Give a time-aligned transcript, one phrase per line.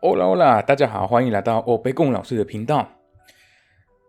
[0.00, 2.88] 欧啦欧啦，大家好，欢迎来到欧贝贡老师的频道。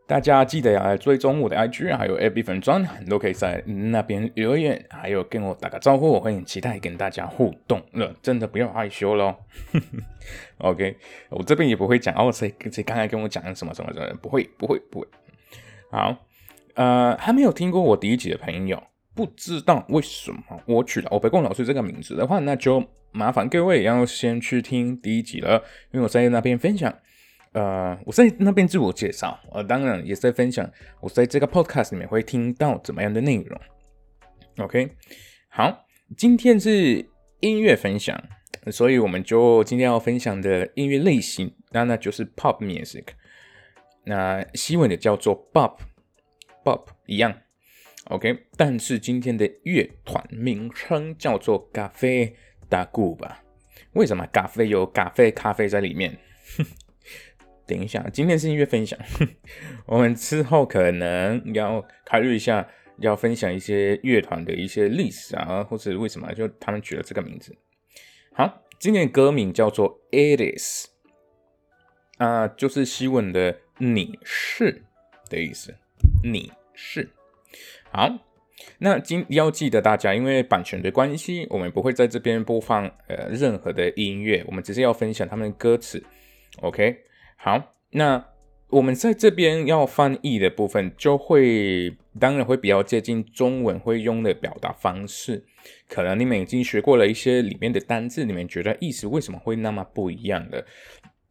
[0.07, 8.15] 大家记得要追踪我的 IG，还有 AB 粉专，都可以在那边留言，还有跟我打个招呼，我会很期待跟大家互动了。
[8.21, 9.35] 真的不要害羞喽。
[10.59, 10.95] OK，
[11.29, 15.07] 我这边也不会讲哦，谁谁刚才跟我讲什么什么什么，不会不会不会。
[15.91, 16.15] 好，
[16.75, 18.81] 呃，还没有听过我第一集的朋友，
[19.15, 22.83] 不知道为什么我取了欧贝贡老师这个名字的话，那就。
[23.13, 26.97] 麻烦各位要先去听第一集了，因为我在那边分享，
[27.51, 30.71] 呃，我在那边自我介绍，呃，当然也在分享
[31.01, 33.61] 我在这个 podcast 里面会听到怎么样的内容。
[34.59, 34.95] OK，
[35.49, 35.85] 好，
[36.15, 37.05] 今天是
[37.41, 38.17] 音乐分享，
[38.71, 43.07] 所以我们就今天要分享的音乐类型，那那就是 pop music，
[44.05, 47.35] 那西文的叫做 pop，pop 一样。
[48.11, 52.35] OK，但是今天的乐团名称叫做咖啡。
[52.67, 53.43] 大固吧？
[53.93, 56.17] 为什么咖啡有咖啡咖啡在里面？
[57.67, 58.97] 等一下，今天是音乐分享，
[59.85, 62.65] 我们之后可能要考虑一下，
[62.99, 67.53] 要分享一些乐团的一些历史啊，或者为什么就他们取了这个名字。
[68.33, 70.87] 好，今天的歌名叫做《It Is》，
[72.25, 74.83] 啊，就是希文的“你是”
[75.29, 75.75] 的意思，
[76.23, 77.09] 你是。
[77.91, 78.27] 好。
[78.77, 86.03] 那今要记得大家，因为版权的关系，我们不会在这边播放呃任何的音乐，我们只是要分享他们的歌词。
[86.61, 86.97] OK，
[87.37, 88.23] 好，那
[88.69, 95.43] 我们在这边要翻译的部分，就会当然会比较接近中文会用的表达方式。
[95.87, 100.63] 可能你们已经学过了一些里面的单字，你们觉得意思为什么会那么不一样的？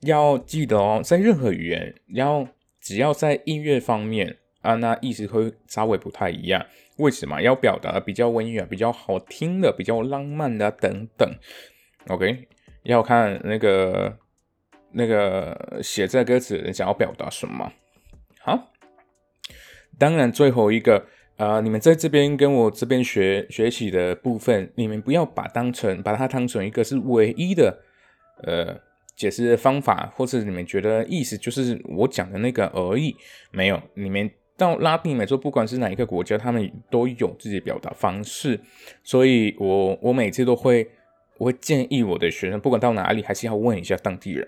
[0.01, 2.49] 要记得哦，在任何语言，要
[2.81, 6.64] 只要在音乐方面啊，那意思会稍微不太一样。
[6.97, 11.27] 为什么要表达比较温柔、比较好听的、比较浪漫的等等
[12.08, 12.47] ？OK，
[12.83, 14.19] 要看那个
[14.92, 17.72] 那个写这歌词想要表达什么。
[18.41, 18.70] 好，
[19.98, 21.06] 当然最后一个
[21.38, 27.82] 啊，你们在这边跟我这边学学习的部分，你们不要把当成把它当成一个是唯一的
[28.43, 28.78] 呃
[29.16, 33.16] 解释的方法，或者你们觉得意思就是我讲的那个而已，
[33.50, 34.31] 没有你们。
[34.60, 38.60] 到拉丁美洲，不管是哪一个国家，他们都有自己表达方式，
[39.03, 40.91] 所以我我每次都会
[41.38, 44.47] 我会建议我的学生，不管到哪里，还是要问一下当地人。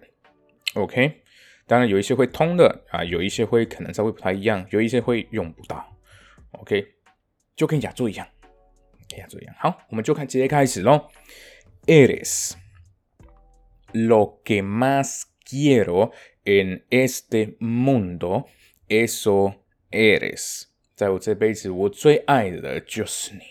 [0.75, 1.23] OK，
[1.67, 5.97] 当然有一些会通的啊，有一些会可能稍微不太一样，有一些会用不到。
[6.53, 6.87] OK，
[7.57, 8.27] 就跟亚洲一样，
[9.09, 9.55] 跟亚洲一样。
[9.59, 11.09] 好，我们就看直接开始喽。
[11.87, 12.53] Eres
[13.93, 16.13] lo que más quiero
[16.45, 18.45] en este mundo,
[18.89, 19.62] eso.
[19.92, 20.64] eres，
[20.96, 23.42] 在我这辈子，我最爱的就是你。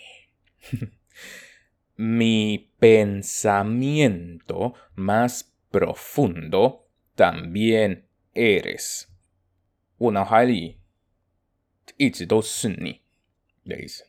[1.95, 6.83] Mi pensamiento más profundo
[7.15, 9.05] también eres。
[9.97, 10.79] 我脑海里
[11.97, 13.01] 一直都是你
[13.65, 14.05] 的意思。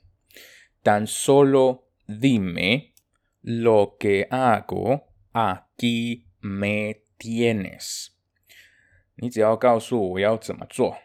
[0.84, 2.93] Tan solo dime
[3.43, 8.09] lo que hago aquí me tienes。
[9.15, 10.99] 你只要告诉我我要怎么做。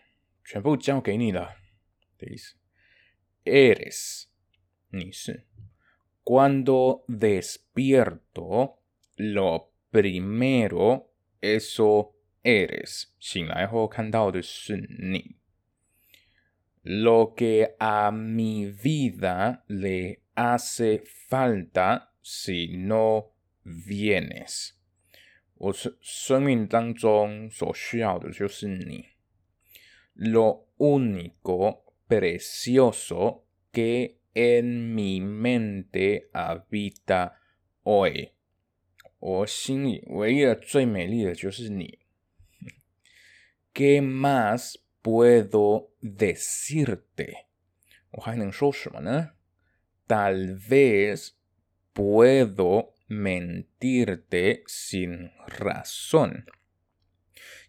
[0.47, 1.56] 全部交给你了
[2.18, 2.56] 的意思。
[3.46, 4.25] Eres，
[4.90, 5.46] 你是。
[6.24, 8.78] Cuando despierto,
[9.18, 11.07] lo primero
[11.41, 15.35] eso eres，醒来后看到的是你。
[16.84, 23.31] Lo que a mi vida le hace falta si no
[23.63, 24.72] vienes，
[25.56, 29.09] 我生生命当中所需要的就是你。
[30.19, 37.41] lo único precioso que en mi mente habita
[37.84, 38.33] hoy.
[39.21, 42.01] 我心里唯一的最美丽的就是你。
[43.75, 47.47] ¿Qué más puedo decirte？
[48.12, 49.31] 我还能说什么呢
[50.06, 51.31] ？Tal vez
[51.95, 56.45] puedo mentirte sin razón。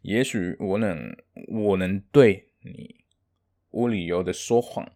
[0.02, 1.17] 也许我能，
[1.49, 3.05] 我能对你
[3.70, 4.93] 无理由的说谎。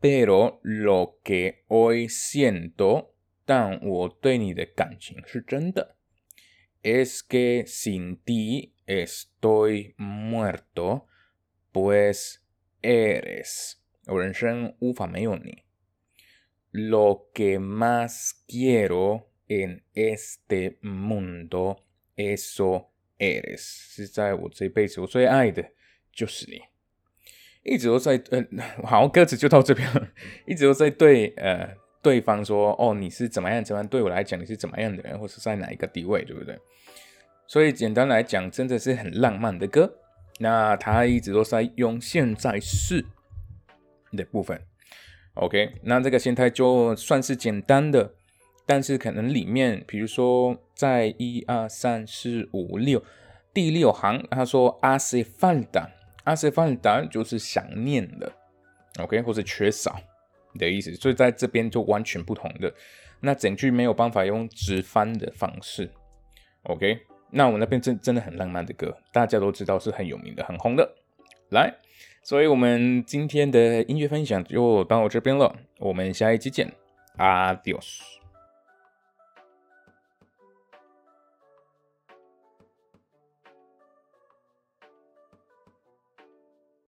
[0.00, 3.14] Pero lo que hoy siento，
[3.44, 5.96] 但我对你的感情是真的。
[6.82, 12.36] Es que sin ti estoy muerto，pues
[12.80, 13.72] eres，
[14.06, 15.64] 我人生无法没有你。
[16.70, 22.90] Lo que más quiero en este mundo，eso。
[23.19, 25.63] eres 是在我这辈子我最爱的
[26.11, 26.61] 就是你，
[27.63, 28.45] 一直都在呃，
[28.85, 30.09] 好，歌词就到这边了，
[30.45, 36.57] 一直都在对呃对方说，哦，你是怎么样怎么样，对我来讲你是怎么样的人，或是在哪一个地位，对不对？
[37.47, 39.99] 所以简单来讲，真的是很浪漫的歌。
[40.39, 43.05] 那他一直都在用现在式
[44.11, 44.59] 的部分。
[45.35, 48.15] OK，那这个心态就算是简单的，
[48.65, 53.03] 但是可能里面，比如说在一二三四五六
[53.53, 55.89] 第六行，他说阿西范达，
[56.23, 58.31] 阿西范达就是想念的
[58.99, 59.99] ，OK，或者缺少
[60.57, 62.73] 的意思，所以在这边就完全不同的。
[63.19, 65.89] 那整句没有办法用直翻的方式
[66.63, 66.99] ，OK，
[67.31, 70.95] 那我那边真真的很浪漫的歌，大家都知道是很有名的、很红的，
[71.49, 71.73] 来。
[72.25, 75.53] 所以，我们今天的音乐分享就到这边了。
[75.77, 76.71] 我们下一期见
[77.17, 78.22] ，Adios。